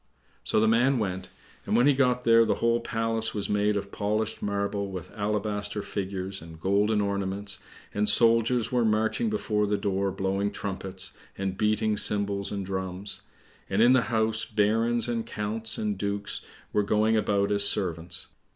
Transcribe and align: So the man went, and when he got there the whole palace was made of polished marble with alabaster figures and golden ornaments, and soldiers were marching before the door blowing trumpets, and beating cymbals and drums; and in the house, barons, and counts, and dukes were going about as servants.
So 0.43 0.59
the 0.59 0.67
man 0.67 0.97
went, 0.97 1.29
and 1.67 1.75
when 1.77 1.85
he 1.85 1.93
got 1.93 2.23
there 2.23 2.43
the 2.43 2.55
whole 2.55 2.79
palace 2.79 3.35
was 3.35 3.51
made 3.51 3.77
of 3.77 3.91
polished 3.91 4.41
marble 4.41 4.89
with 4.89 5.11
alabaster 5.15 5.83
figures 5.83 6.41
and 6.41 6.59
golden 6.59 7.01
ornaments, 7.01 7.59
and 7.93 8.09
soldiers 8.09 8.71
were 8.71 8.83
marching 8.83 9.29
before 9.29 9.67
the 9.67 9.77
door 9.77 10.11
blowing 10.11 10.49
trumpets, 10.49 11.13
and 11.37 11.55
beating 11.55 11.97
cymbals 11.97 12.51
and 12.51 12.65
drums; 12.65 13.21
and 13.69 13.79
in 13.79 13.93
the 13.93 14.01
house, 14.09 14.43
barons, 14.43 15.07
and 15.07 15.27
counts, 15.27 15.77
and 15.77 15.99
dukes 15.99 16.41
were 16.73 16.81
going 16.81 17.15
about 17.15 17.51
as 17.51 17.63
servants. 17.63 18.29